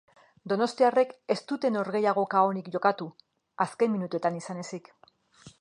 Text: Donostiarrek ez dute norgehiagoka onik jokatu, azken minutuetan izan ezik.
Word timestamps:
Donostiarrek 0.53 1.11
ez 1.35 1.37
dute 1.51 1.71
norgehiagoka 1.75 2.43
onik 2.49 2.73
jokatu, 2.77 3.09
azken 3.67 3.97
minutuetan 3.99 4.45
izan 4.45 4.65
ezik. 4.67 4.95